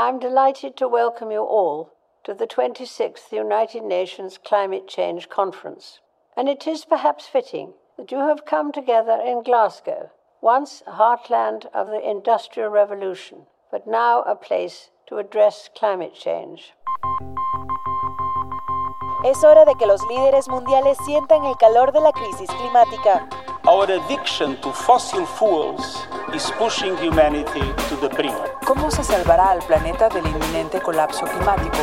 [0.00, 1.90] I'm delighted to welcome you all
[2.22, 5.98] to the 26th United Nations Climate Change Conference.
[6.36, 11.66] And it is perhaps fitting that you have come together in Glasgow, once a heartland
[11.74, 16.74] of the Industrial Revolution, but now a place to address climate change.
[19.24, 23.28] Es hora de que los líderes mundiales sientan el calor de la crisis climática.
[23.66, 28.57] Our addiction to fossil fuels is pushing humanity to the brink.
[28.68, 31.78] ¿Cómo se salvará al planeta del inminente colapso climático?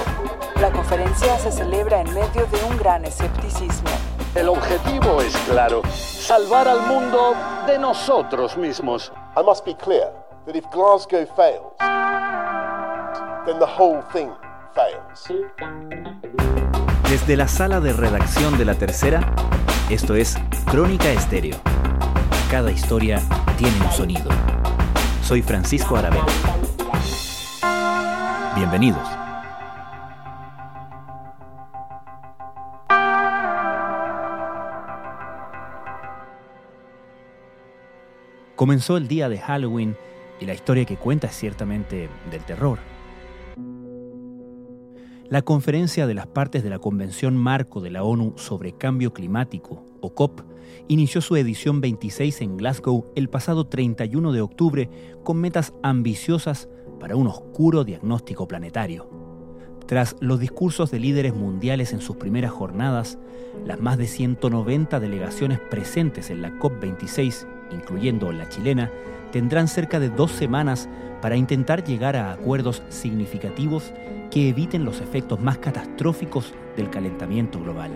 [0.61, 3.89] La conferencia se celebra en medio de un gran escepticismo.
[4.35, 7.33] El objetivo es claro, salvar al mundo
[7.65, 9.11] de nosotros mismos.
[9.35, 10.13] I must be clear
[10.45, 11.73] that if Glasgow fails,
[13.47, 14.29] then the whole thing
[14.75, 15.27] fails.
[17.09, 19.33] Desde la sala de redacción de La Tercera,
[19.89, 20.37] esto es
[20.69, 21.57] Crónica Estéreo.
[22.51, 23.23] Cada historia
[23.57, 24.29] tiene un sonido.
[25.23, 26.54] Soy Francisco Aravena.
[28.55, 29.05] Bienvenidos.
[38.55, 39.97] Comenzó el día de Halloween
[40.39, 42.79] y la historia que cuenta es ciertamente del terror.
[45.27, 49.83] La conferencia de las partes de la Convención Marco de la ONU sobre Cambio Climático,
[49.99, 50.43] o COP,
[50.87, 54.89] inició su edición 26 en Glasgow el pasado 31 de octubre
[55.25, 56.69] con metas ambiciosas
[56.99, 59.07] para un oscuro diagnóstico planetario.
[59.85, 63.19] Tras los discursos de líderes mundiales en sus primeras jornadas,
[63.65, 68.91] las más de 190 delegaciones presentes en la COP26, incluyendo la chilena,
[69.31, 70.89] tendrán cerca de dos semanas
[71.21, 73.91] para intentar llegar a acuerdos significativos
[74.31, 77.91] que eviten los efectos más catastróficos del calentamiento global.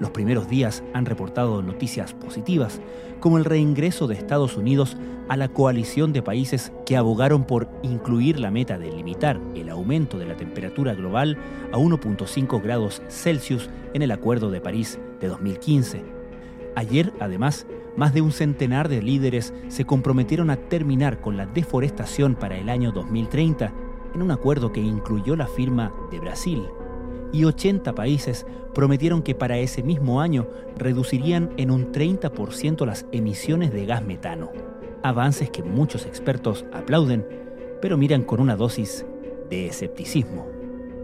[0.00, 2.80] Los primeros días han reportado noticias positivas,
[3.20, 4.96] como el reingreso de Estados Unidos
[5.28, 10.18] a la coalición de países que abogaron por incluir la meta de limitar el aumento
[10.18, 11.38] de la temperatura global
[11.72, 16.02] a 1.5 grados Celsius en el Acuerdo de París de 2015.
[16.76, 17.66] Ayer, además,
[17.96, 22.68] más de un centenar de líderes se comprometieron a terminar con la deforestación para el
[22.68, 23.72] año 2030
[24.14, 26.64] en un acuerdo que incluyó la firma de Brasil.
[27.34, 28.46] Y 80 países
[28.76, 30.46] prometieron que para ese mismo año
[30.76, 34.52] reducirían en un 30% las emisiones de gas metano.
[35.02, 37.26] Avances que muchos expertos aplauden,
[37.82, 39.04] pero miran con una dosis
[39.50, 40.46] de escepticismo.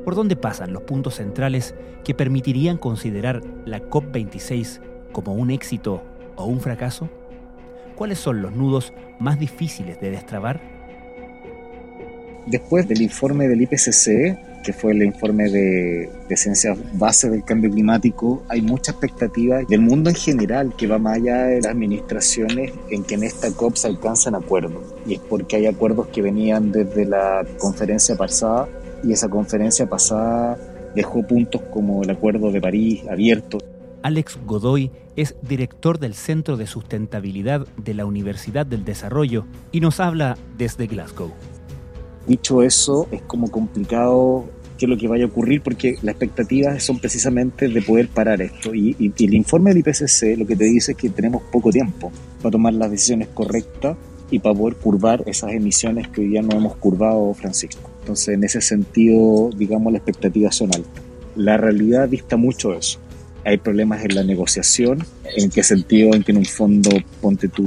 [0.04, 1.74] ¿Por dónde pasan los puntos centrales
[2.04, 4.80] que permitirían considerar la COP26
[5.10, 6.00] como un éxito
[6.36, 7.08] o un fracaso?
[7.96, 10.60] ¿Cuáles son los nudos más difíciles de destrabar?
[12.46, 17.70] Después del informe del IPCC, que fue el informe de, de ciencias base del cambio
[17.70, 22.72] climático, hay mucha expectativa del mundo en general que va más allá de las administraciones
[22.90, 24.82] en que en esta COP se alcanzan acuerdos.
[25.06, 28.68] Y es porque hay acuerdos que venían desde la conferencia pasada
[29.02, 30.58] y esa conferencia pasada
[30.94, 33.58] dejó puntos como el Acuerdo de París abierto.
[34.02, 40.00] Alex Godoy es director del Centro de Sustentabilidad de la Universidad del Desarrollo y nos
[40.00, 41.32] habla desde Glasgow.
[42.26, 44.44] Dicho eso, es como complicado
[44.80, 48.40] qué es lo que vaya a ocurrir porque las expectativas son precisamente de poder parar
[48.40, 48.74] esto.
[48.74, 52.10] Y, el informe del IPCC lo que te dice es que tenemos poco tiempo
[52.40, 53.96] para tomar las decisiones correctas
[54.30, 57.90] y para poder curvar esas emisiones que hoy día no hemos curvado, Francisco.
[58.00, 61.02] Entonces, en ese sentido, digamos, las expectativas son altas.
[61.36, 62.98] La realidad dista mucho de eso.
[63.44, 65.04] Hay problemas en la negociación,
[65.36, 67.66] en qué sentido, en que en un fondo, ponte tú,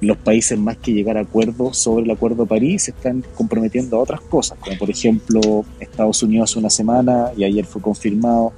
[0.00, 3.96] los países más que llegar a acuerdos sobre el Acuerdo de París se están comprometiendo
[3.96, 8.52] a otras cosas, como por ejemplo Estados Unidos hace una semana y ayer fue confirmado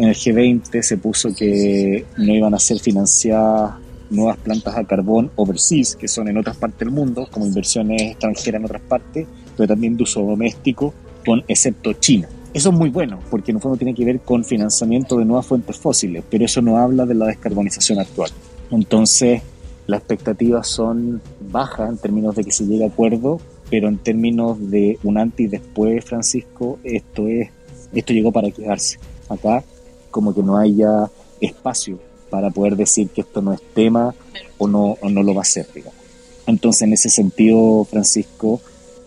[0.00, 3.74] en el G20 se puso que no iban a ser financiadas
[4.08, 8.60] nuevas plantas a carbón overseas, que son en otras partes del mundo, como inversiones extranjeras
[8.60, 9.26] en otras partes,
[9.56, 10.94] pero también de uso doméstico,
[11.24, 12.28] con excepto China.
[12.54, 15.46] Eso es muy bueno, porque en el fondo tiene que ver con financiamiento de nuevas
[15.46, 18.30] fuentes fósiles, pero eso no habla de la descarbonización actual.
[18.70, 19.42] Entonces,
[19.90, 21.20] las expectativas son
[21.50, 25.46] bajas en términos de que se llegue a acuerdo, pero en términos de un antes
[25.46, 27.50] y después, Francisco, esto es
[27.92, 28.98] esto llegó para quedarse.
[29.28, 29.64] Acá
[30.10, 31.10] como que no haya
[31.40, 31.98] espacio
[32.30, 34.14] para poder decir que esto no es tema
[34.58, 35.98] o no, o no lo va a ser, digamos.
[36.46, 38.60] Entonces, en ese sentido, Francisco,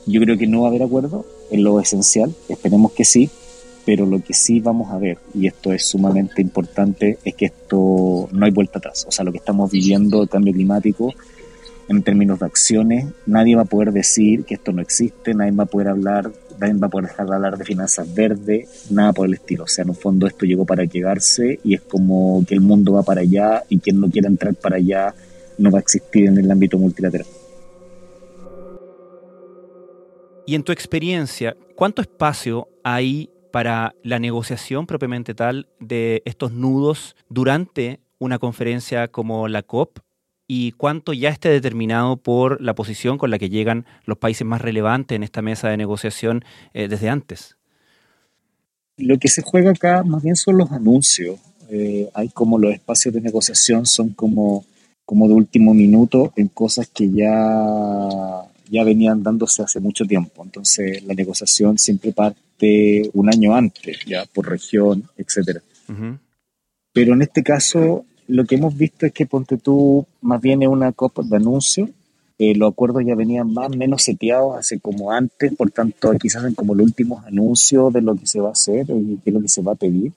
[0.06, 3.30] yo creo que no va a haber acuerdo en lo esencial, esperemos que sí,
[3.85, 8.30] pero lo que sí vamos a ver, y esto es sumamente importante, es que esto
[8.31, 9.06] no hay vuelta atrás.
[9.07, 11.13] O sea, lo que estamos viviendo, el cambio climático,
[11.89, 15.63] en términos de acciones, nadie va a poder decir que esto no existe, nadie va
[15.63, 19.27] a poder hablar, nadie va a poder dejar de hablar de finanzas verdes, nada por
[19.27, 19.65] el estilo.
[19.65, 22.94] O sea, en un fondo esto llegó para quedarse y es como que el mundo
[22.94, 25.13] va para allá y quien no quiera entrar para allá
[25.57, 27.27] no va a existir en el ámbito multilateral.
[30.45, 37.16] Y en tu experiencia, ¿cuánto espacio hay para la negociación propiamente tal de estos nudos
[37.30, 40.00] durante una conferencia como la COP
[40.48, 44.60] y cuánto ya esté determinado por la posición con la que llegan los países más
[44.60, 47.56] relevantes en esta mesa de negociación eh, desde antes?
[48.98, 51.40] Lo que se juega acá más bien son los anuncios.
[51.70, 54.66] Eh, hay como los espacios de negociación son como,
[55.06, 60.44] como de último minuto en cosas que ya ya venían dándose hace mucho tiempo.
[60.44, 65.62] Entonces, la negociación siempre parte un año antes, ya por región, etcétera.
[66.94, 70.69] Pero en este caso, lo que hemos visto es que Ponte tú más bien es
[70.69, 71.89] una copa de anuncio.
[72.39, 76.44] Eh, los acuerdos ya venían más o menos seteados hace como antes, por tanto, quizás
[76.45, 79.42] en como los últimos anuncios de lo que se va a hacer y de lo
[79.42, 80.13] que se va a pedir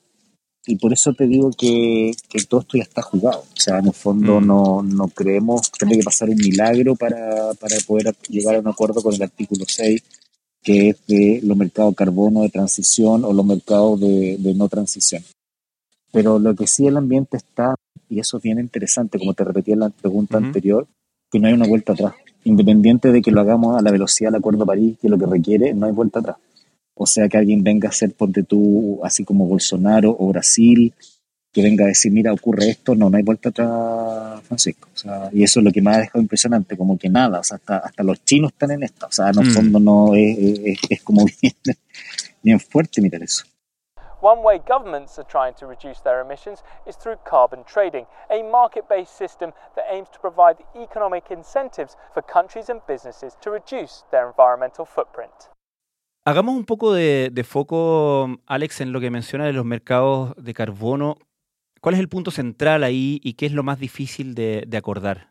[0.66, 3.40] y por eso te digo que, que, todo esto ya está jugado.
[3.40, 4.46] O sea, en el fondo mm.
[4.46, 9.00] no, no, creemos tenga que pasar un milagro para, para, poder llegar a un acuerdo
[9.00, 10.02] con el artículo 6,
[10.62, 14.68] que es de los mercados de carbono de transición o los mercados de, de, no
[14.68, 15.22] transición.
[16.12, 17.76] Pero lo que sí el ambiente está,
[18.08, 20.86] y eso es bien interesante, como te repetí en la pregunta anterior,
[21.30, 22.14] que no hay una vuelta atrás.
[22.44, 25.18] Independiente de que lo hagamos a la velocidad del Acuerdo de París, que es lo
[25.18, 26.36] que requiere, no hay vuelta atrás.
[26.98, 30.94] O sea, que alguien venga a ser, ponte tú, así como Bolsonaro o Brasil,
[31.52, 34.88] que venga a decir, mira, ocurre esto, no, no hay vuelta atrás, Francisco.
[34.94, 37.44] O sea, y eso es lo que me ha dejado impresionante, como que nada, o
[37.44, 39.06] sea, hasta, hasta los chinos están en esta.
[39.06, 39.52] O sea, en el mm.
[39.52, 41.54] fondo no es, es, es como bien,
[42.43, 43.44] bien fuerte mirar eso.
[44.20, 48.88] One way governments are trying to reduce their emissions is through carbon trading, a market
[48.88, 54.26] based system that aims to provide economic incentives for countries and businesses to reduce their
[54.26, 55.50] environmental footprint.
[56.26, 61.19] Hagamos un poco de, foco, Alex, en lo que menciona de los mercados de carbono.
[61.81, 65.28] ¿Cuál es el punto central ahí y qué es lo más difícil de acordar?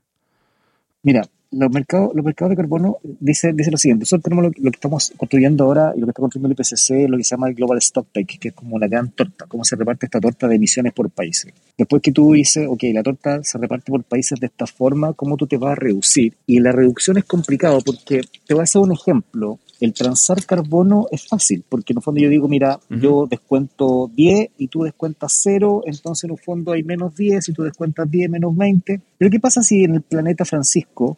[1.04, 4.76] Mira, los mercados, los mercados de carbono dice, dice lo siguiente, nosotros tenemos lo, que
[4.76, 7.56] estamos construyendo ahora y lo que está construyendo el IPCC, lo que se llama el
[7.56, 10.94] Global Stocktake, que es como una gran torta, cómo se reparte esta torta de emisiones
[10.94, 11.54] por países.
[11.78, 15.38] Después que tú dices, ok, la torta se reparte por países de esta forma, ¿cómo
[15.38, 16.34] tú te vas a reducir?
[16.46, 19.60] Y la reducción es complicado porque te voy a hacer un ejemplo.
[19.80, 24.52] El transar carbono es fácil, porque en el fondo yo digo, mira, yo descuento 10
[24.58, 28.30] y tú descuentas 0, entonces en el fondo hay menos 10 y tú descuentas 10
[28.30, 29.02] menos 20.
[29.18, 31.18] Pero ¿qué pasa si en el planeta Francisco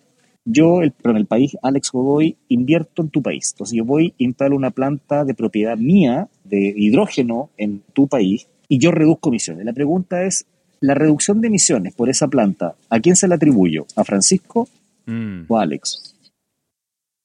[0.49, 3.51] yo, el, pero en el país, Alex Godoy, invierto en tu país.
[3.51, 8.79] Entonces yo voy, instalo una planta de propiedad mía de hidrógeno en tu país y
[8.79, 9.65] yo reduzco emisiones.
[9.65, 10.45] La pregunta es,
[10.79, 13.85] la reducción de emisiones por esa planta, ¿a quién se la atribuyo?
[13.97, 14.69] ¿A Francisco
[15.05, 15.41] mm.
[15.49, 16.15] o a Alex?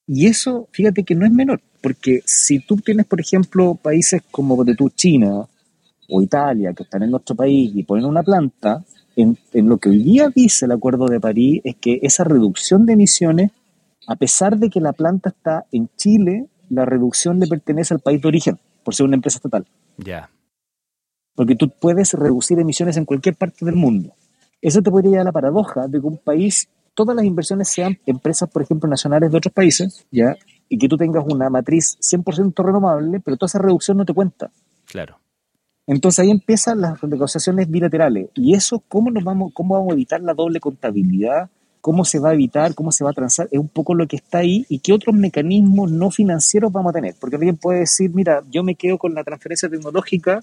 [0.07, 4.63] Y eso, fíjate que no es menor, porque si tú tienes, por ejemplo, países como
[4.65, 5.47] de tu China
[6.09, 8.85] o Italia, que están en nuestro país y ponen una planta,
[9.17, 12.95] en, lo que hoy día dice el Acuerdo de París es que esa reducción de
[12.95, 13.51] emisiones,
[14.07, 18.21] a pesar de que la planta está en Chile, la reducción le pertenece al país
[18.23, 19.67] de origen, por ser una empresa estatal.
[19.99, 20.31] Ya.
[21.35, 24.15] Porque tú puedes reducir emisiones en cualquier parte del mundo.
[24.61, 27.99] Eso te podría llevar a la paradoja de que un país, todas las inversiones sean
[28.07, 30.37] empresas, por ejemplo, nacionales de otros países, ¿ya?
[30.69, 34.51] Y que tú tengas una matriz 100% renovable, pero toda esa reducción no te cuenta.
[34.87, 35.19] Claro.
[35.87, 38.31] Entonces ahí empiezan las negociaciones bilaterales.
[38.35, 41.51] ¿Y eso cómo, nos vamos, cómo vamos a evitar la doble contabilidad?
[41.81, 42.75] ¿Cómo se va a evitar?
[42.75, 43.49] ¿Cómo se va a transar?
[43.51, 46.95] Es un poco lo que está ahí y qué otros mecanismos no financieros vamos a
[46.95, 47.17] tener.
[47.21, 50.41] Porque alguien puede decir, mira, yo me quedo con la transferencia tecnológica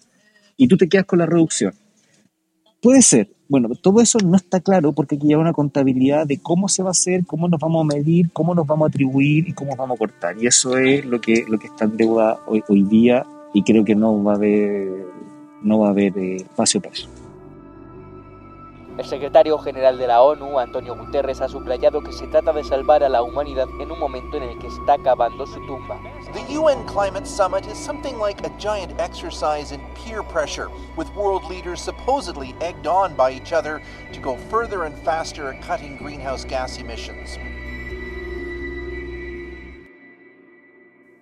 [0.58, 1.74] y tú te quedas con la reducción.
[2.82, 3.30] Puede ser.
[3.50, 6.90] Bueno, todo eso no está claro porque aquí hay una contabilidad de cómo se va
[6.90, 9.96] a hacer, cómo nos vamos a medir, cómo nos vamos a atribuir y cómo vamos
[9.96, 10.38] a cortar.
[10.38, 13.84] Y eso es lo que, lo que está en deuda hoy, hoy día y creo
[13.84, 15.08] que no va a haber
[15.64, 17.10] no va a haber eh, espacio para eso.
[18.98, 23.04] El secretario general de la ONU, Antonio Guterres, ha subrayado que se trata de salvar
[23.04, 25.98] a la humanidad en un momento en el que está acabando su tumba.
[26.32, 31.44] The UN Climate Summit is something like a giant exercise in peer pressure, with world
[31.50, 33.82] leaders supposedly egged on by each other
[34.14, 37.40] to go further and faster at cutting greenhouse gas emissions.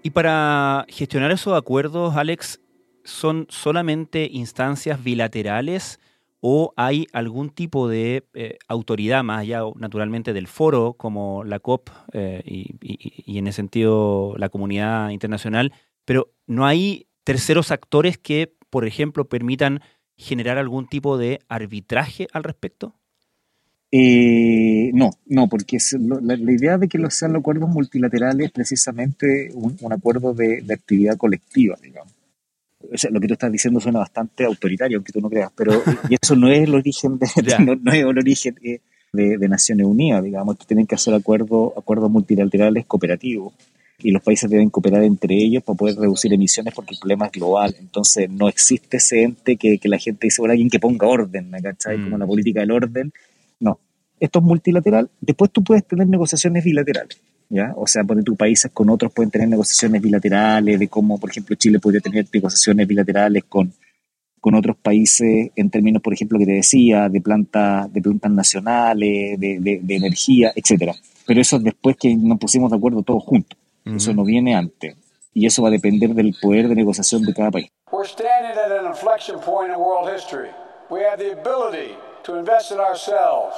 [0.04, 2.60] Y para gestionar esos acuerdos, Alex,
[3.06, 6.00] son solamente instancias bilaterales
[6.40, 11.90] o hay algún tipo de eh, autoridad más allá, naturalmente, del foro, como la COP
[12.14, 15.74] eh, y, en ese sentido la comunidad internacional,
[16.06, 19.82] pero no hay terceros actores que, por ejemplo, permitan
[20.16, 22.96] generar algún tipo de arbitraje al respecto?
[23.92, 25.78] Eh, no, no, porque
[26.22, 31.78] la, idea de que los sean acuerdos multilaterales es precisamente un, acuerdo de, actividad colectiva,
[31.82, 32.17] digamos
[33.10, 36.36] lo que tú estás diciendo suena bastante autoritario, aunque tú no creas, pero y eso
[36.36, 37.28] no es el origen de,
[37.82, 38.56] no, es el origen
[39.14, 43.54] de, Naciones Unidas, digamos, que tienen que hacer acuerdos, acuerdos multilaterales cooperativos.
[44.00, 47.32] y los países deben cooperar entre ellos para poder reducir emisiones porque el problema es
[47.32, 47.76] global.
[47.80, 51.50] Entonces no existe ese ente que, que la gente dice, bueno, alguien que ponga orden,
[51.64, 52.04] ¿cachai?
[52.04, 53.12] Como la política del orden.
[53.60, 53.80] No,
[54.20, 55.10] esto es multilateral.
[55.20, 57.20] Después tú puedes tener negociaciones bilaterales.
[57.50, 57.74] ¿Ya?
[57.76, 61.56] O sea, poner tus países con otros pueden tener negociaciones bilaterales, de cómo, por ejemplo,
[61.56, 63.74] Chile podría tener negociaciones bilaterales con,
[64.42, 69.40] con otros países en términos, por ejemplo, que te decía, de plantas, de plantas nacionales,
[69.40, 70.94] de, de, de energía, etcétera.
[71.26, 73.58] Pero eso es después que nos pusimos de acuerdo todos juntos.
[73.86, 74.96] Eso no viene antes.
[75.34, 77.70] Y eso va a depender del poder de negociación de cada país.
[77.92, 80.50] We're standing at an inflection point in world history.
[80.90, 83.56] We have the ability to invest in ourselves.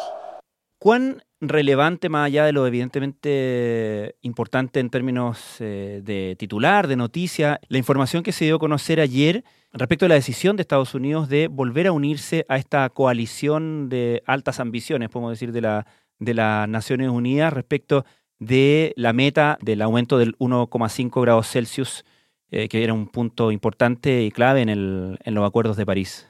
[0.80, 7.60] ¿Cuán relevante, más allá de lo evidentemente importante en términos eh, de titular, de noticia,
[7.70, 11.30] la información que se dio a conocer ayer respecto a la decisión de Estados Unidos
[11.30, 15.86] de volver a unirse a esta coalición de altas ambiciones, podemos decir, de, la,
[16.20, 18.06] de las Naciones Unidas respecto
[18.40, 22.06] de la meta del aumento del 1,5 grados Celsius,
[22.52, 26.28] eh, que era un punto importante y clave en, el, en los acuerdos de París?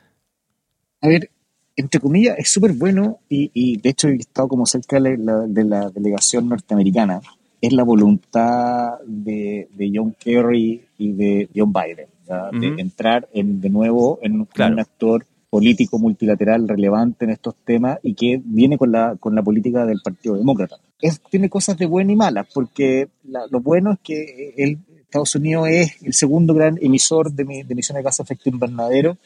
[1.02, 1.32] A ver,
[1.80, 5.48] entre comillas, es súper bueno y, y, de hecho he estado como cerca de la,
[5.48, 7.22] de la, delegación norteamericana.
[7.62, 12.76] Es la voluntad de, de, John Kerry y de John Biden, uh -huh.
[12.76, 14.74] de entrar en, de nuevo en, claro.
[14.74, 19.42] un actor político multilateral relevante en estos temas y que viene con la, con la
[19.42, 20.76] política del Partido Demócrata.
[21.02, 25.34] Es, tiene cosas de buenas y malas, porque la, lo bueno es que el, Estados
[25.36, 29.18] Unidos es el segundo gran emisor de, de emisiones de de efecto invernadero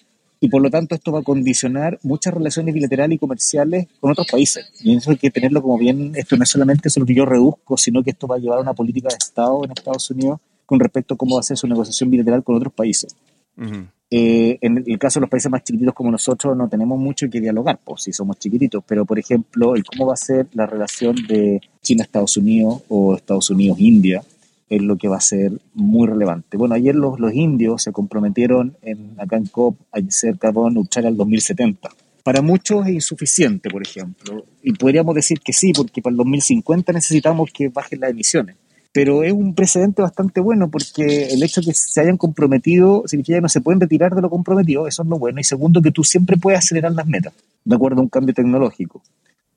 [0.44, 4.28] y por lo tanto esto va a condicionar muchas relaciones bilaterales y comerciales con otros
[4.30, 4.70] países.
[4.82, 7.26] Y eso hay que tenerlo como bien, esto no es solamente eso lo que yo
[7.26, 10.42] reduzco, sino que esto va a llevar a una política de Estado en Estados Unidos
[10.66, 13.16] con respecto a cómo va a ser su negociación bilateral con otros países.
[13.56, 13.88] Uh -huh.
[14.12, 17.40] Eh, en el caso de los países más chiquititos como nosotros no tenemos mucho que
[17.40, 21.16] dialogar, pues si somos chiquititos, pero por ejemplo, el cómo va a ser la relación
[21.26, 24.22] de China-Estados Unidos o Estados Unidos-India
[24.76, 26.58] es lo que va a ser muy relevante.
[26.58, 31.08] Bueno, ayer los, los indios se comprometieron en, acá en COP a hacer carbón neutral
[31.08, 31.90] al 2070.
[32.24, 36.94] Para muchos es insuficiente, por ejemplo, y podríamos decir que sí, porque para el 2050
[36.94, 38.56] necesitamos que bajen las emisiones
[38.94, 43.40] pero es un precedente bastante bueno porque el hecho de que se hayan comprometido significa
[43.40, 45.40] que no se pueden retirar de lo comprometido, eso es lo bueno.
[45.40, 47.34] Y segundo, que tú siempre puedes acelerar las metas,
[47.66, 49.02] de acuerdo a un cambio tecnológico.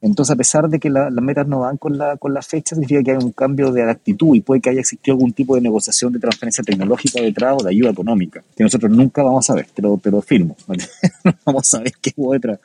[0.06, 3.02] Entonces, a pesar de que la, las metas no van con la, con fecha, significa
[3.02, 6.12] que hay un cambio de actitud y puede que haya existido algún tipo de negociación
[6.12, 9.96] de transferencia tecnológica detrás o de ayuda económica, que nosotros nunca vamos a ver, pero,
[9.96, 10.84] pero firmo, ¿vale?
[11.24, 12.60] no vamos a ver qué hubo detrás.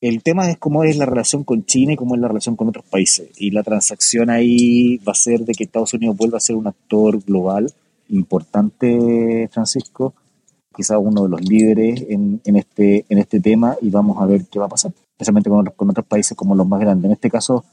[0.00, 2.68] El tema es cómo es la relación con China y cómo es la relación con
[2.68, 3.28] otros países.
[3.36, 6.66] Y la transacción ahí va a ser de que Estados Unidos vuelva a ser un
[6.66, 7.70] actor global
[8.08, 10.14] importante, Francisco,
[10.74, 14.46] quizás uno de los líderes en, en, este, en este tema y vamos a ver
[14.50, 17.04] qué va a pasar, especialmente con, con otros países como los más grandes.
[17.04, 17.64] En este caso,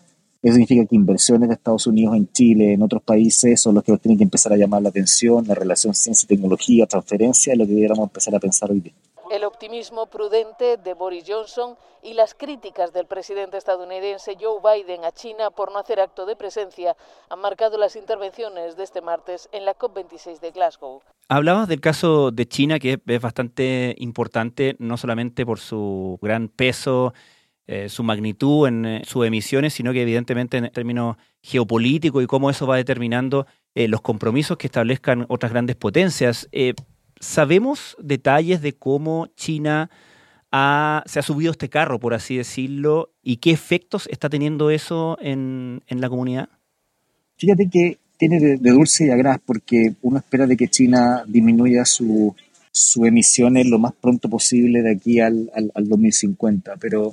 [0.41, 3.97] eso significa que inversiones de Estados Unidos en Chile, en otros países, son los que
[3.97, 7.65] tienen que empezar a llamar la atención, la relación ciencia y tecnología, transferencia, es lo
[7.65, 8.93] que deberíamos empezar a pensar hoy día
[9.31, 15.11] el optimismo prudente de Boris Johnson y las críticas del presidente estadounidense Joe Biden a
[15.11, 16.95] China por no hacer acto de presencia
[17.29, 21.01] han marcado las intervenciones de este martes en la COP26 de Glasgow.
[21.29, 27.13] Hablabas del caso de China, que es bastante importante, no solamente por su gran peso,
[27.69, 32.49] eh, su magnitud en eh, sus emisiones, sino que evidentemente en términos geopolíticos y cómo
[32.49, 33.45] eso va determinando
[33.75, 36.49] eh, los compromisos que establezcan otras grandes potencias.
[37.19, 39.89] ¿Sabemos detalles de cómo China
[40.49, 45.83] se ha subido este carro, por así decirlo, y qué efectos está teniendo eso en,
[45.87, 46.47] en la comunidad?
[47.35, 51.83] Fíjate que tiene de, dulce y a gras, porque uno espera de que China disminuya
[51.83, 52.33] su,
[52.71, 57.11] su emisiones lo más pronto posible de aquí al, al, al 2050, pero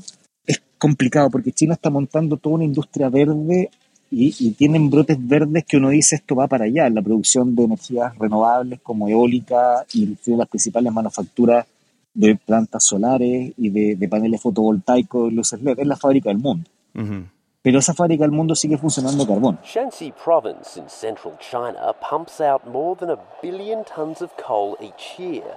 [0.79, 3.71] complicado porque China está montando toda una industria verde
[4.11, 7.65] y, y, tienen brotes verdes que uno dice esto va para allá, la producción de
[7.65, 11.67] energías renovables como eólica y las principales manufacturas
[12.13, 16.39] de plantas solares y de, de paneles fotovoltaicos y luces LED, es la fábrica del
[16.39, 16.71] mundo.
[16.95, 17.25] Uh -huh.
[17.65, 19.59] Pero esa fábrica del mundo sigue funcionando a carbón.
[19.65, 25.19] Shanxi Province in central China pumps out more than a billion tons of coal each
[25.19, 25.57] year.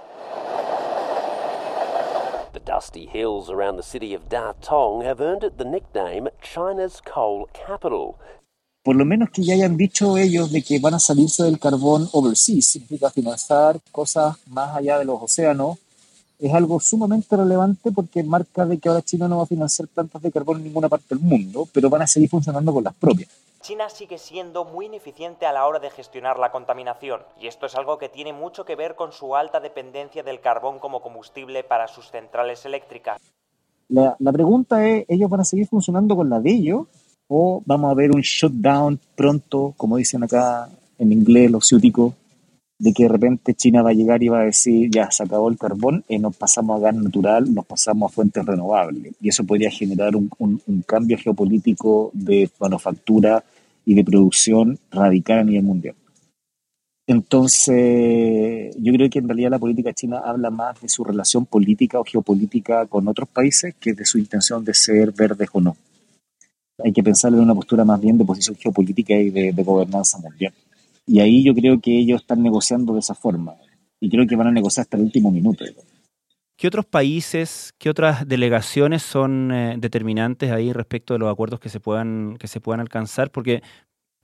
[2.52, 7.46] The dusty hills around the city of Datong have earned it the nickname China's coal
[7.52, 8.16] capital.
[8.82, 12.08] Por lo menos que ya hayan dicho ellos de que van a salirse del carbón
[12.12, 15.76] overseas, significa financiar cosas más allá de los océanos,
[16.38, 20.22] es algo sumamente relevante porque marca de que ahora China no va a financiar plantas
[20.22, 23.28] de carbón en ninguna parte del mundo, pero van a seguir funcionando con las propias.
[23.60, 27.74] China sigue siendo muy ineficiente a la hora de gestionar la contaminación, y esto es
[27.74, 31.88] algo que tiene mucho que ver con su alta dependencia del carbón como combustible para
[31.88, 33.20] sus centrales eléctricas.
[33.88, 36.86] La, la pregunta es, ¿ellos van a seguir funcionando con la de ellos?
[37.26, 42.14] ¿O vamos a ver un shutdown pronto, como dicen acá en inglés, lo ciútico,
[42.78, 45.48] de que de repente China va a llegar y va a decir, ya se acabó
[45.48, 49.14] el carbón, y nos pasamos a gas natural, nos pasamos a fuentes renovables.
[49.20, 50.30] Y eso podría generar un,
[50.86, 53.44] cambio geopolítico de manufactura
[53.84, 55.94] y de producción radical a nivel mundial.
[57.06, 61.98] Entonces, yo creo que en realidad la política china habla más de su relación política
[61.98, 65.76] o geopolítica con otros países que de su intención de ser verdes o no.
[66.84, 70.52] Hay que pensar en una postura más bien de posición geopolítica y de, gobernanza mundial.
[71.08, 73.54] Y ahí yo creo que ellos están negociando de esa forma.
[73.98, 75.64] Y creo que van a negociar hasta el último minuto.
[76.56, 81.68] ¿Qué otros países, qué otras delegaciones son eh, determinantes ahí respecto de los acuerdos que
[81.68, 83.32] se puedan, que se puedan alcanzar?
[83.32, 83.62] Porque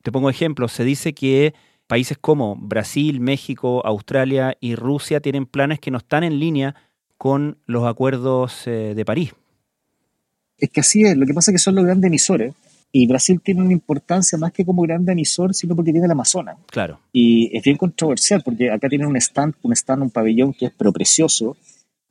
[0.02, 1.54] te pongo ejemplos, se dice que
[1.86, 6.74] Países como Brasil, México, Australia y Rusia tienen planes que no están en línea
[7.18, 9.34] con los acuerdos eh, de París.
[10.56, 12.54] Es que así es, lo que pasa es que son los grandes emisores
[12.96, 16.58] y Brasil tiene una importancia más que como grande emisor, sino porque tiene el Amazonas.
[16.70, 17.00] Claro.
[17.12, 20.72] Y es bien controversial porque acá tienen un stand, un stand, un pabellón que es
[20.78, 21.56] pero precioso,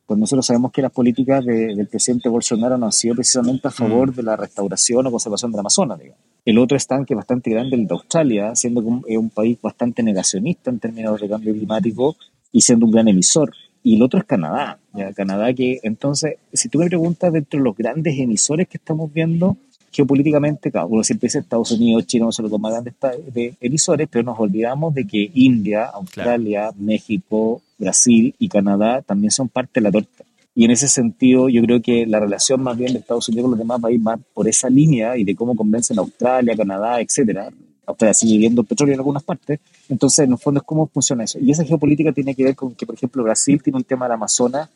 [0.06, 4.12] pues nosotros sabemos que las políticas del presidente Bolsonaro no han sido precisamente a favor
[4.12, 4.16] mm.
[4.16, 6.00] de la restauración o conservación del Amazonas.
[6.00, 6.20] Digamos.
[6.44, 10.80] El otro estanque bastante grande, el de Australia, siendo un, un país bastante negacionista en
[10.80, 12.18] términos de cambio climático
[12.52, 13.54] y siendo un gran emisor.
[13.84, 14.80] Y el otro es Canadá.
[15.16, 19.58] Canadá que, entonces, si tú me preguntas, dentro de los grandes emisores que estamos viendo,
[19.94, 22.96] geopolíticamente, claro, uno siempre dice Estados Unidos, China no se lo toma grandes
[23.32, 29.48] de emisores, pero nos olvidamos de que India, Australia, México, Brasil y Canadá también son
[29.50, 30.24] parte de la torta.
[30.56, 33.52] Y en ese sentido, yo creo que la relación más bien de Estados Unidos con
[33.52, 36.56] los demás va a ir más por esa línea y de cómo convencen a Australia,
[36.56, 37.50] Canadá, etcétera.
[37.86, 39.60] Australia sigue viendo petróleo en algunas partes.
[39.90, 41.40] Entonces, en el fondo, es cómo funciona eso.
[41.40, 44.14] Y esa geopolítica tiene que ver con que, por ejemplo, Brasil tiene un tema del
[44.14, 44.70] Amazonas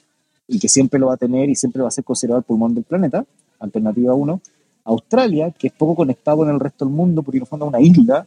[0.47, 2.73] y que siempre lo va a tener y siempre va a ser considerado el pulmón
[2.73, 3.23] del planeta,
[3.59, 4.41] alternativa 1.
[4.87, 7.69] Australia, que es poco conectado con el resto del mundo, porque en el fondo es
[7.69, 8.25] una isla,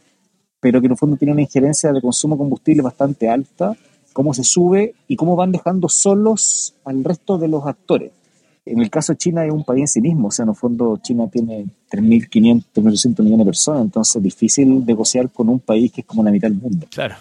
[0.59, 3.75] pero que en el fondo tiene una injerencia de consumo de combustible bastante alta
[4.13, 8.11] cómo se sube y cómo van dejando solos al resto de los actores.
[8.65, 10.55] En el caso de China es un país en sí mismo, o sea, en el
[10.55, 15.91] fondo China tiene 3.500, 3.800 millones de personas, entonces es difícil negociar con un país
[15.91, 16.85] que es como la mitad del mundo.
[16.91, 17.15] Claro.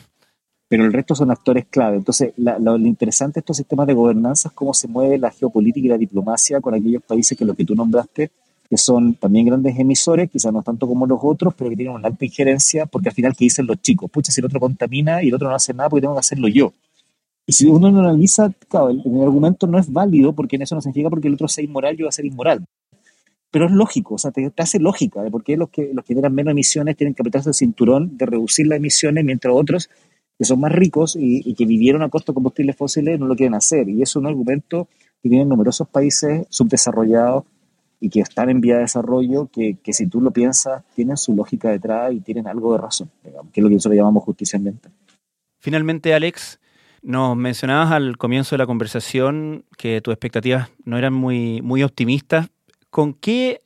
[0.69, 1.97] Pero el resto son actores clave.
[1.97, 5.89] Entonces, lo, interesante de estos sistemas de gobernanza es cómo se mueve la geopolítica y
[5.89, 8.31] la diplomacia con aquellos países que lo que tú nombraste,
[8.71, 12.07] que son también grandes emisores, quizás no tanto como los otros, pero que tienen una
[12.07, 14.09] alta injerencia, porque al final, ¿qué dicen los chicos?
[14.09, 16.47] Pucha, si el otro contamina y el otro no hace nada, porque tengo que hacerlo
[16.47, 16.73] yo.
[17.47, 20.81] Y si uno lo analiza, claro, el, argumento no es válido, porque en eso no
[20.81, 22.65] significa porque el otro sea inmoral, yo voy a ser inmoral.
[23.51, 26.15] Pero es lógico, o sea, te, hace lógica de por qué los que, los que
[26.15, 29.91] generan menos emisiones tienen que apretarse el cinturón de reducir las emisiones, mientras otros
[30.39, 33.35] que son más ricos y, y, que vivieron a costo de combustibles fósiles no lo
[33.35, 33.89] quieren hacer.
[33.89, 34.87] Y es un argumento
[35.21, 37.45] que tienen numerosos países subdesarrollados
[38.01, 41.37] y que están en vía de desarrollo, que, que, si tú lo piensas, tienen su
[41.37, 44.57] lógica detrás y tienen algo de razón, digamos, que es lo que nosotros llamamos justicia
[44.57, 44.91] ambiental.
[45.59, 46.59] Finalmente, Alex,
[47.03, 52.49] nos mencionabas al comienzo de la conversación que tus expectativas no eran muy, muy optimistas.
[52.89, 53.61] ¿Con qué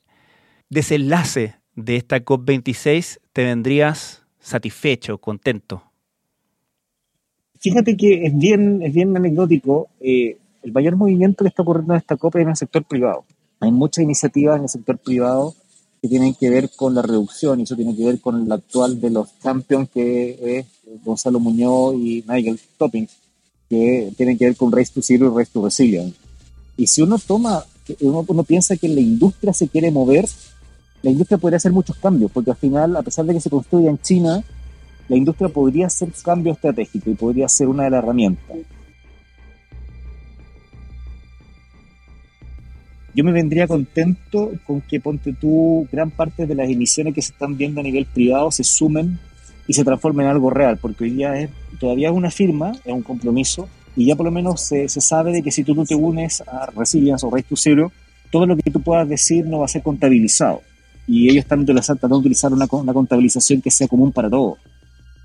[0.69, 5.83] desenlace de esta COP26 te vendrías satisfecho, contento?
[7.59, 9.87] Fíjate que es bien, es bien anecdótico.
[9.99, 13.25] Eh, el mayor movimiento que está ocurriendo en esta COP es en el sector privado.
[13.65, 15.55] Hay muchas iniciativas en el sector privado
[15.99, 19.01] que tienen que ver con la reducción, y eso tiene que ver con el actual
[19.01, 20.65] de los champions, que es
[21.03, 23.07] Gonzalo Muñoz y Nigel Topping,
[23.67, 26.15] que tienen que ver con Race to Zero y Race to Resilience.
[26.77, 27.65] Y si uno toma,
[28.01, 30.27] uno, uno piensa que la industria se quiere mover,
[31.01, 33.89] la industria podría hacer muchos cambios, porque al final, a pesar de que se construya
[33.89, 34.43] en China,
[35.07, 38.57] la industria podría hacer cambio estratégico y podría ser una de las herramientas.
[43.15, 47.31] Yo me vendría contento con que, ponte tú, gran parte de las emisiones que se
[47.31, 49.17] están viendo a nivel privado se sumen
[49.67, 51.49] y se transformen en algo real, porque hoy día es,
[51.79, 55.31] todavía es una firma, es un compromiso, y ya por lo menos se, se sabe
[55.31, 57.91] de que si tú no te unes a Resilience o Race to Zero,
[58.31, 60.61] todo lo que tú puedas decir no va a ser contabilizado.
[61.07, 64.59] Y ellos están tratando de utilizar una, una contabilización que sea común para todos.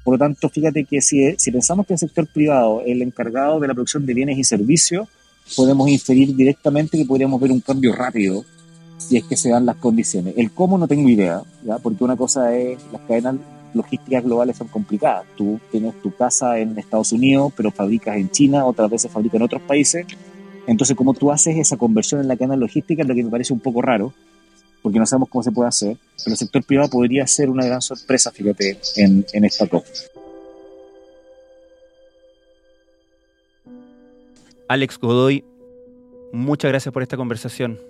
[0.04, 3.66] Por lo tanto, fíjate que si, si pensamos que el sector privado el encargado de
[3.66, 5.08] la producción de bienes y servicios,
[5.56, 8.44] podemos inferir directamente que podríamos ver un cambio rápido
[8.98, 10.34] si es que se dan las condiciones.
[10.36, 11.78] El cómo no tengo idea, ¿ya?
[11.78, 13.36] porque una cosa es las cadenas
[13.74, 15.24] logísticas globales son complicadas.
[15.36, 19.42] Tú tienes tu casa en Estados Unidos, pero fabricas en China, otras veces fabricas en
[19.42, 20.06] otros países.
[20.66, 23.52] Entonces, cómo tú haces esa conversión en la cadena logística es lo que me parece
[23.52, 24.12] un poco raro,
[24.82, 25.96] porque no sabemos cómo se puede hacer.
[26.22, 29.84] Pero el sector privado podría ser una gran sorpresa, fíjate, en, en esta COP.
[34.70, 35.42] Alex Godoy,
[36.30, 37.80] muchas gracias por esta conversación.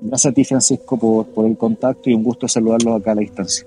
[0.00, 3.66] Gracias a ti, Francisco, por, el contacto y un gusto saludarlos acá a la distancia.